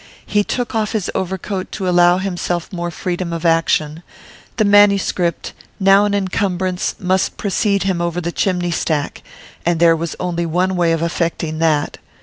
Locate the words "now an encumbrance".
5.79-6.95